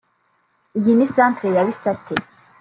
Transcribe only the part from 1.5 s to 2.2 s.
ya Bisate